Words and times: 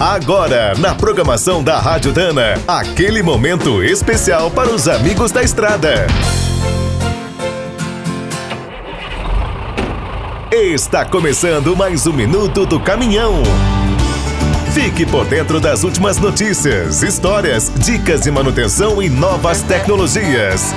Agora, 0.00 0.74
na 0.78 0.94
programação 0.94 1.60
da 1.60 1.80
Rádio 1.80 2.12
Dana, 2.12 2.54
aquele 2.68 3.20
momento 3.20 3.82
especial 3.82 4.48
para 4.48 4.70
os 4.70 4.86
amigos 4.86 5.32
da 5.32 5.42
estrada. 5.42 6.06
Está 10.52 11.04
começando 11.04 11.74
mais 11.74 12.06
um 12.06 12.12
minuto 12.12 12.64
do 12.64 12.78
caminhão. 12.78 13.42
Fique 14.72 15.04
por 15.04 15.26
dentro 15.26 15.58
das 15.58 15.82
últimas 15.82 16.16
notícias, 16.18 17.02
histórias, 17.02 17.72
dicas 17.84 18.20
de 18.20 18.30
manutenção 18.30 19.02
e 19.02 19.10
novas 19.10 19.62
tecnologias. 19.62 20.72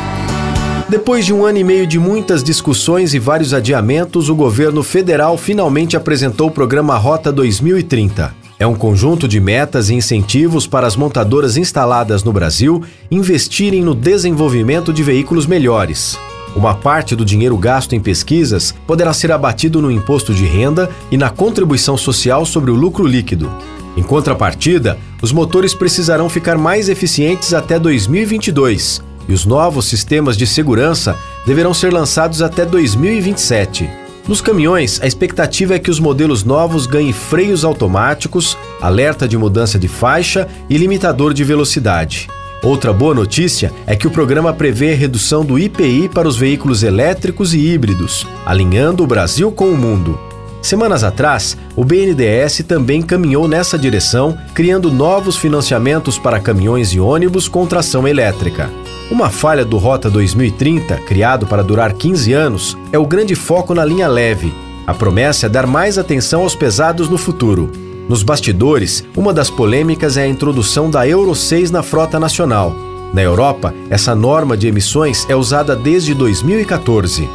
Depois 0.89 1.27
de 1.27 1.31
um 1.31 1.45
ano 1.45 1.59
e 1.59 1.63
meio 1.63 1.85
de 1.85 1.99
muitas 1.99 2.43
discussões 2.43 3.13
e 3.13 3.19
vários 3.19 3.53
adiamentos, 3.53 4.29
o 4.29 4.35
governo 4.35 4.81
federal 4.81 5.37
finalmente 5.37 5.95
apresentou 5.95 6.47
o 6.47 6.51
programa 6.51 6.97
Rota 6.97 7.31
2030. 7.31 8.40
É 8.61 8.67
um 8.67 8.75
conjunto 8.75 9.27
de 9.27 9.39
metas 9.39 9.89
e 9.89 9.95
incentivos 9.95 10.67
para 10.67 10.85
as 10.85 10.95
montadoras 10.95 11.57
instaladas 11.57 12.23
no 12.23 12.31
Brasil 12.31 12.83
investirem 13.09 13.81
no 13.81 13.95
desenvolvimento 13.95 14.93
de 14.93 15.01
veículos 15.01 15.47
melhores. 15.47 16.15
Uma 16.55 16.75
parte 16.75 17.15
do 17.15 17.25
dinheiro 17.25 17.57
gasto 17.57 17.95
em 17.95 17.99
pesquisas 17.99 18.71
poderá 18.85 19.13
ser 19.13 19.31
abatido 19.31 19.81
no 19.81 19.89
imposto 19.89 20.31
de 20.31 20.45
renda 20.45 20.91
e 21.09 21.17
na 21.17 21.31
contribuição 21.31 21.97
social 21.97 22.45
sobre 22.45 22.69
o 22.69 22.75
lucro 22.75 23.03
líquido. 23.03 23.51
Em 23.97 24.03
contrapartida, 24.03 24.95
os 25.23 25.31
motores 25.31 25.73
precisarão 25.73 26.29
ficar 26.29 26.55
mais 26.55 26.87
eficientes 26.87 27.55
até 27.55 27.79
2022 27.79 29.01
e 29.27 29.33
os 29.33 29.43
novos 29.43 29.85
sistemas 29.85 30.37
de 30.37 30.45
segurança 30.45 31.17
deverão 31.47 31.73
ser 31.73 31.91
lançados 31.91 32.43
até 32.43 32.63
2027. 32.63 34.00
Nos 34.27 34.39
caminhões, 34.39 35.01
a 35.01 35.07
expectativa 35.07 35.75
é 35.75 35.79
que 35.79 35.89
os 35.89 35.99
modelos 35.99 36.43
novos 36.43 36.85
ganhem 36.85 37.11
freios 37.11 37.65
automáticos, 37.65 38.57
alerta 38.79 39.27
de 39.27 39.37
mudança 39.37 39.79
de 39.79 39.87
faixa 39.87 40.47
e 40.69 40.77
limitador 40.77 41.33
de 41.33 41.43
velocidade. 41.43 42.29
Outra 42.63 42.93
boa 42.93 43.15
notícia 43.15 43.73
é 43.87 43.95
que 43.95 44.05
o 44.05 44.11
programa 44.11 44.53
prevê 44.53 44.93
a 44.93 44.95
redução 44.95 45.43
do 45.43 45.57
IPI 45.57 46.09
para 46.09 46.27
os 46.27 46.37
veículos 46.37 46.83
elétricos 46.83 47.55
e 47.55 47.59
híbridos, 47.59 48.27
alinhando 48.45 49.03
o 49.03 49.07
Brasil 49.07 49.51
com 49.51 49.65
o 49.69 49.77
mundo. 49.77 50.17
Semanas 50.61 51.03
atrás, 51.03 51.57
o 51.75 51.83
BNDES 51.83 52.63
também 52.67 53.01
caminhou 53.01 53.47
nessa 53.47 53.79
direção, 53.79 54.37
criando 54.53 54.91
novos 54.91 55.35
financiamentos 55.35 56.19
para 56.19 56.39
caminhões 56.39 56.93
e 56.93 56.99
ônibus 56.99 57.47
com 57.47 57.65
tração 57.65 58.07
elétrica. 58.07 58.69
Uma 59.11 59.29
falha 59.29 59.65
do 59.65 59.77
Rota 59.77 60.09
2030, 60.09 60.95
criado 60.99 61.45
para 61.45 61.61
durar 61.61 61.91
15 61.91 62.31
anos, 62.31 62.77
é 62.93 62.97
o 62.97 63.05
grande 63.05 63.35
foco 63.35 63.73
na 63.75 63.83
linha 63.83 64.07
leve. 64.07 64.55
A 64.87 64.93
promessa 64.93 65.47
é 65.47 65.49
dar 65.49 65.67
mais 65.67 65.97
atenção 65.97 66.43
aos 66.43 66.55
pesados 66.55 67.09
no 67.09 67.17
futuro. 67.17 67.69
Nos 68.07 68.23
bastidores, 68.23 69.03
uma 69.13 69.33
das 69.33 69.49
polêmicas 69.49 70.15
é 70.15 70.23
a 70.23 70.27
introdução 70.29 70.89
da 70.89 71.05
Euro 71.05 71.35
6 71.35 71.71
na 71.71 71.83
frota 71.83 72.17
nacional. 72.21 72.73
Na 73.13 73.21
Europa, 73.21 73.73
essa 73.89 74.15
norma 74.15 74.55
de 74.55 74.67
emissões 74.67 75.25
é 75.29 75.35
usada 75.35 75.75
desde 75.75 76.13
2014. 76.13 77.29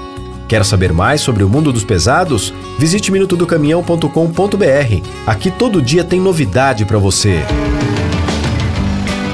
Quer 0.49 0.65
saber 0.65 0.95
mais 0.95 1.21
sobre 1.21 1.45
o 1.45 1.49
mundo 1.49 1.71
dos 1.75 1.85
pesados? 1.85 2.55
Visite 2.79 3.13
minutodocaminhão.com.br. 3.13 5.09
Aqui 5.27 5.51
todo 5.51 5.83
dia 5.83 6.03
tem 6.03 6.21
novidade 6.21 6.87
para 6.87 6.97
você. 6.97 7.45